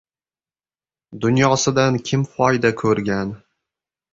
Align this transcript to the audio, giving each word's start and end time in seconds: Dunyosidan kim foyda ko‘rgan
Dunyosidan 1.25 1.99
kim 2.09 2.25
foyda 2.39 2.75
ko‘rgan 2.83 3.39